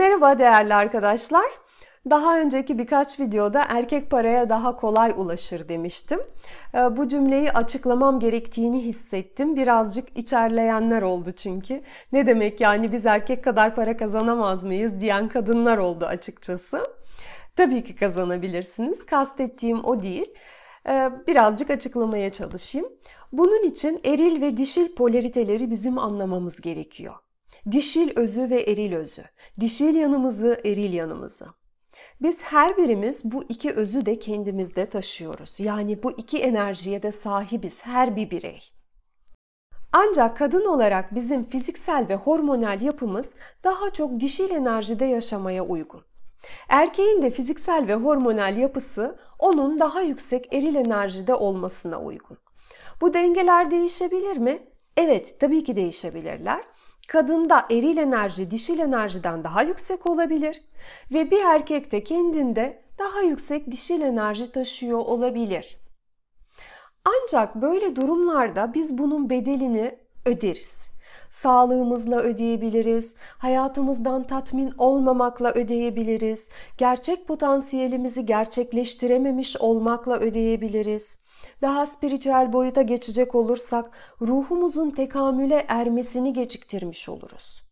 [0.00, 1.44] Merhaba değerli arkadaşlar.
[2.10, 6.20] Daha önceki birkaç videoda erkek paraya daha kolay ulaşır demiştim.
[6.74, 9.56] Ee, bu cümleyi açıklamam gerektiğini hissettim.
[9.56, 11.82] Birazcık içerleyenler oldu çünkü.
[12.12, 16.80] Ne demek yani biz erkek kadar para kazanamaz mıyız diyen kadınlar oldu açıkçası.
[17.56, 19.06] Tabii ki kazanabilirsiniz.
[19.06, 20.34] Kastettiğim o değil.
[20.88, 22.88] Ee, birazcık açıklamaya çalışayım.
[23.32, 27.14] Bunun için eril ve dişil polariteleri bizim anlamamız gerekiyor.
[27.70, 29.22] Dişil özü ve eril özü.
[29.60, 31.46] Dişil yanımızı, eril yanımızı.
[32.22, 35.60] Biz her birimiz bu iki özü de kendimizde taşıyoruz.
[35.60, 38.72] Yani bu iki enerjiye de sahibiz her bir birey.
[39.92, 46.02] Ancak kadın olarak bizim fiziksel ve hormonal yapımız daha çok dişil enerjide yaşamaya uygun.
[46.68, 52.38] Erkeğin de fiziksel ve hormonal yapısı onun daha yüksek eril enerjide olmasına uygun.
[53.00, 54.62] Bu dengeler değişebilir mi?
[54.96, 56.64] Evet, tabii ki değişebilirler.
[57.10, 60.62] Kadında eril enerji dişil enerjiden daha yüksek olabilir
[61.12, 65.78] ve bir erkek de kendinde daha yüksek dişil enerji taşıyor olabilir.
[67.04, 70.90] Ancak böyle durumlarda biz bunun bedelini öderiz.
[71.30, 81.24] Sağlığımızla ödeyebiliriz, hayatımızdan tatmin olmamakla ödeyebiliriz, gerçek potansiyelimizi gerçekleştirememiş olmakla ödeyebiliriz.
[81.62, 87.62] Daha spiritüel boyuta geçecek olursak ruhumuzun tekamüle ermesini geciktirmiş oluruz.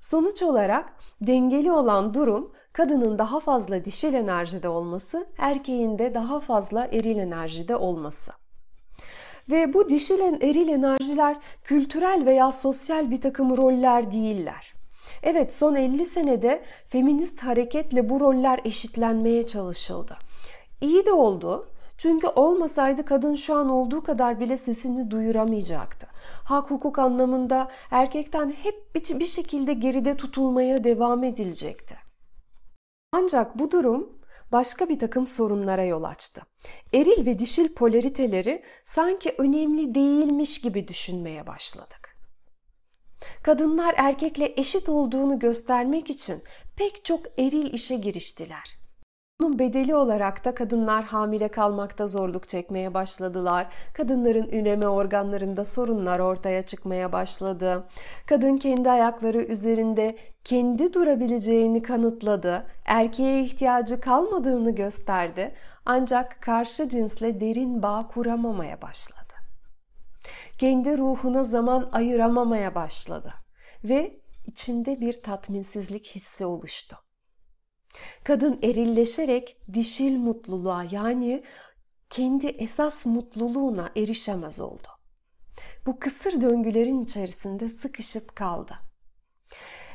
[0.00, 6.86] Sonuç olarak dengeli olan durum kadının daha fazla dişil enerjide olması, erkeğin de daha fazla
[6.86, 8.32] eril enerjide olması.
[9.50, 14.74] Ve bu dişil eril enerjiler kültürel veya sosyal bir takım roller değiller.
[15.22, 20.16] Evet son 50 senede feminist hareketle bu roller eşitlenmeye çalışıldı.
[20.80, 26.06] İyi de oldu çünkü olmasaydı kadın şu an olduğu kadar bile sesini duyuramayacaktı.
[26.44, 31.96] Hak hukuk anlamında erkekten hep bir şekilde geride tutulmaya devam edilecekti.
[33.12, 34.18] Ancak bu durum
[34.52, 36.42] başka bir takım sorunlara yol açtı.
[36.94, 42.16] Eril ve dişil polariteleri sanki önemli değilmiş gibi düşünmeye başladık.
[43.42, 46.42] Kadınlar erkekle eşit olduğunu göstermek için
[46.76, 48.77] pek çok eril işe giriştiler.
[49.40, 53.66] Bunun bedeli olarak da kadınlar hamile kalmakta zorluk çekmeye başladılar.
[53.94, 57.88] Kadınların üreme organlarında sorunlar ortaya çıkmaya başladı.
[58.26, 62.66] Kadın kendi ayakları üzerinde kendi durabileceğini kanıtladı.
[62.84, 65.54] Erkeğe ihtiyacı kalmadığını gösterdi.
[65.86, 69.34] Ancak karşı cinsle derin bağ kuramamaya başladı.
[70.58, 73.34] Kendi ruhuna zaman ayıramamaya başladı
[73.84, 77.07] ve içinde bir tatminsizlik hissi oluştu.
[78.24, 81.42] Kadın erilleşerek dişil mutluluğa yani
[82.10, 84.88] kendi esas mutluluğuna erişemez oldu.
[85.86, 88.74] Bu kısır döngülerin içerisinde sıkışıp kaldı.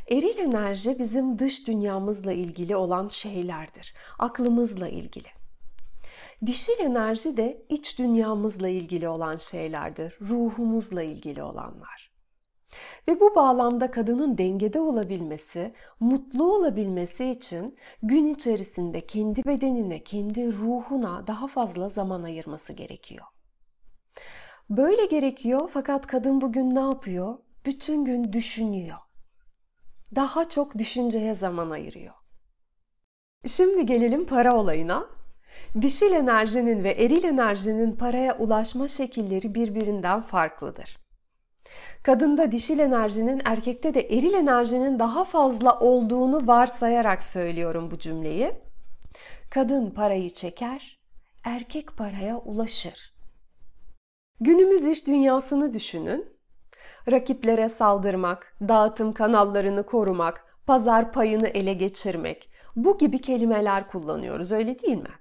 [0.09, 3.93] Eril enerji bizim dış dünyamızla ilgili olan şeylerdir.
[4.19, 5.27] Aklımızla ilgili.
[6.45, 10.17] Dişil enerji de iç dünyamızla ilgili olan şeylerdir.
[10.21, 12.12] Ruhumuzla ilgili olanlar.
[13.07, 21.27] Ve bu bağlamda kadının dengede olabilmesi, mutlu olabilmesi için gün içerisinde kendi bedenine, kendi ruhuna
[21.27, 23.25] daha fazla zaman ayırması gerekiyor.
[24.69, 27.37] Böyle gerekiyor fakat kadın bugün ne yapıyor?
[27.65, 28.97] Bütün gün düşünüyor.
[30.15, 32.13] Daha çok düşünceye zaman ayırıyor.
[33.45, 35.05] Şimdi gelelim para olayına.
[35.81, 41.02] Dişil enerjinin ve eril enerjinin paraya ulaşma şekilleri birbirinden farklıdır.
[42.03, 48.51] Kadında dişil enerjinin erkekte de eril enerjinin daha fazla olduğunu varsayarak söylüyorum bu cümleyi.
[49.49, 50.99] Kadın parayı çeker,
[51.43, 53.13] erkek paraya ulaşır.
[54.39, 56.33] Günümüz iş dünyasını düşünün.
[57.11, 64.97] Rakiplere saldırmak, dağıtım kanallarını korumak, pazar payını ele geçirmek bu gibi kelimeler kullanıyoruz öyle değil
[64.97, 65.11] mi?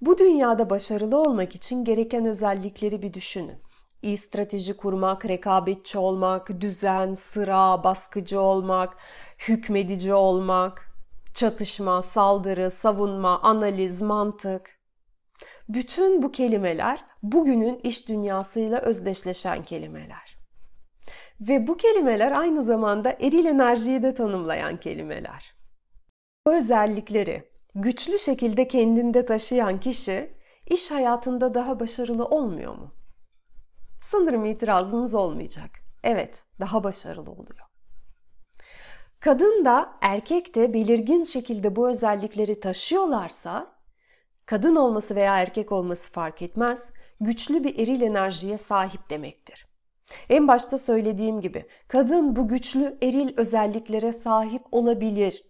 [0.00, 3.67] Bu dünyada başarılı olmak için gereken özellikleri bir düşünün
[4.02, 8.96] iyi strateji kurmak, rekabetçi olmak, düzen, sıra, baskıcı olmak,
[9.48, 10.92] hükmedici olmak,
[11.34, 14.78] çatışma, saldırı, savunma, analiz, mantık.
[15.68, 20.38] Bütün bu kelimeler bugünün iş dünyasıyla özdeşleşen kelimeler.
[21.40, 25.54] Ve bu kelimeler aynı zamanda eril enerjiyi de tanımlayan kelimeler.
[26.46, 30.30] Bu özellikleri güçlü şekilde kendinde taşıyan kişi
[30.66, 32.97] iş hayatında daha başarılı olmuyor mu?
[34.00, 35.70] Sanırım itirazınız olmayacak.
[36.04, 37.68] Evet, daha başarılı oluyor.
[39.20, 43.74] Kadın da erkek de belirgin şekilde bu özellikleri taşıyorlarsa,
[44.46, 49.68] kadın olması veya erkek olması fark etmez, güçlü bir eril enerjiye sahip demektir.
[50.28, 55.44] En başta söylediğim gibi kadın bu güçlü eril özelliklere sahip olabilir.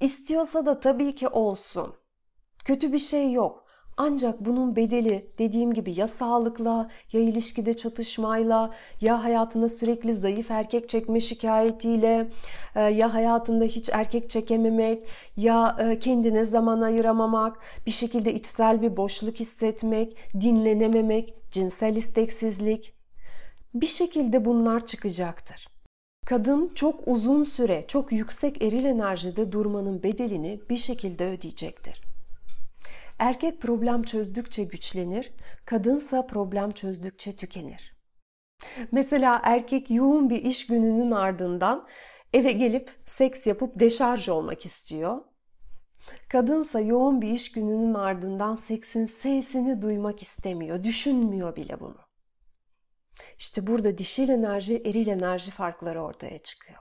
[0.00, 1.94] İstiyorsa da tabii ki olsun.
[2.64, 3.64] Kötü bir şey yok.
[4.00, 10.88] Ancak bunun bedeli dediğim gibi ya sağlıkla, ya ilişkide çatışmayla, ya hayatına sürekli zayıf erkek
[10.88, 12.28] çekme şikayetiyle,
[12.74, 15.06] e, ya hayatında hiç erkek çekememek,
[15.36, 22.94] ya e, kendine zaman ayıramamak, bir şekilde içsel bir boşluk hissetmek, dinlenememek, cinsel isteksizlik.
[23.74, 25.68] Bir şekilde bunlar çıkacaktır.
[26.26, 32.07] Kadın çok uzun süre, çok yüksek eril enerjide durmanın bedelini bir şekilde ödeyecektir.
[33.18, 35.32] Erkek problem çözdükçe güçlenir,
[35.64, 37.98] kadınsa problem çözdükçe tükenir.
[38.92, 41.88] Mesela erkek yoğun bir iş gününün ardından
[42.32, 45.18] eve gelip seks yapıp deşarj olmak istiyor.
[46.28, 51.98] Kadınsa yoğun bir iş gününün ardından seksin sesini duymak istemiyor, düşünmüyor bile bunu.
[53.38, 56.78] İşte burada dişil enerji, eril enerji farkları ortaya çıkıyor.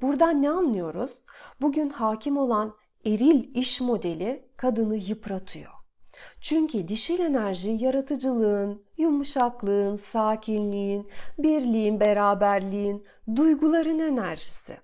[0.00, 1.24] Buradan ne anlıyoruz?
[1.60, 2.76] Bugün hakim olan
[3.06, 5.72] eril iş modeli kadını yıpratıyor.
[6.40, 11.08] Çünkü dişil enerji yaratıcılığın, yumuşaklığın, sakinliğin,
[11.38, 13.04] birliğin, beraberliğin,
[13.36, 14.76] duyguların enerjisi.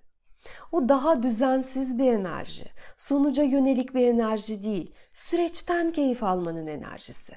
[0.72, 2.64] O daha düzensiz bir enerji,
[2.96, 7.34] sonuca yönelik bir enerji değil, süreçten keyif almanın enerjisi.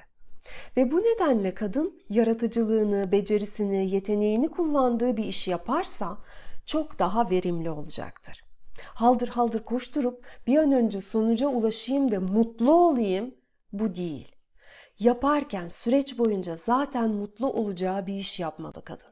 [0.76, 6.18] Ve bu nedenle kadın yaratıcılığını, becerisini, yeteneğini kullandığı bir iş yaparsa
[6.66, 8.51] çok daha verimli olacaktır
[8.84, 13.34] haldır haldır koşturup bir an önce sonuca ulaşayım da mutlu olayım
[13.72, 14.36] bu değil.
[14.98, 19.10] Yaparken süreç boyunca zaten mutlu olacağı bir iş yapmalı kadın.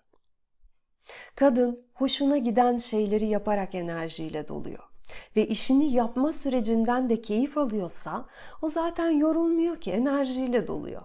[1.37, 4.91] Kadın hoşuna giden şeyleri yaparak enerjiyle doluyor
[5.37, 8.27] ve işini yapma sürecinden de keyif alıyorsa
[8.63, 11.03] o zaten yorulmuyor ki enerjiyle doluyor.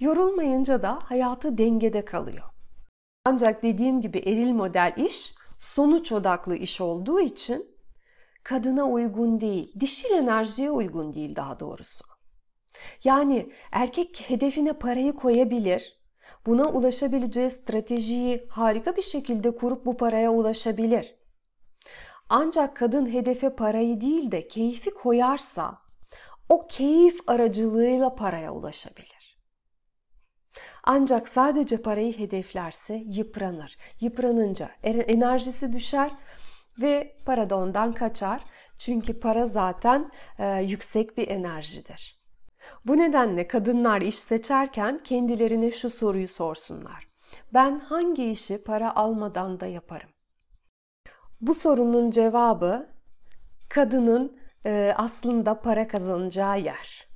[0.00, 2.44] Yorulmayınca da hayatı dengede kalıyor.
[3.24, 7.66] Ancak dediğim gibi eril model iş sonuç odaklı iş olduğu için
[8.42, 12.04] kadına uygun değil, dişil enerjiye uygun değil daha doğrusu.
[13.04, 16.00] Yani erkek hedefine parayı koyabilir,
[16.46, 21.14] buna ulaşabileceği stratejiyi harika bir şekilde kurup bu paraya ulaşabilir.
[22.28, 25.78] Ancak kadın hedefe parayı değil de keyfi koyarsa
[26.48, 29.13] o keyif aracılığıyla paraya ulaşabilir.
[30.86, 33.76] Ancak sadece parayı hedeflerse yıpranır.
[34.00, 36.10] Yıpranınca enerjisi düşer
[36.80, 38.44] ve para da ondan kaçar.
[38.78, 42.20] Çünkü para zaten e, yüksek bir enerjidir.
[42.84, 47.08] Bu nedenle kadınlar iş seçerken kendilerine şu soruyu sorsunlar.
[47.54, 50.10] Ben hangi işi para almadan da yaparım?
[51.40, 52.88] Bu sorunun cevabı
[53.68, 57.13] kadının e, aslında para kazanacağı yer.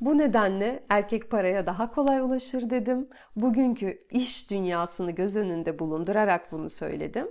[0.00, 3.08] Bu nedenle erkek paraya daha kolay ulaşır dedim.
[3.36, 7.28] Bugünkü iş dünyasını göz önünde bulundurarak bunu söyledim.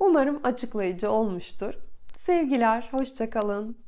[0.00, 1.74] Umarım açıklayıcı olmuştur.
[2.16, 3.78] Sevgiler, hoşçakalın.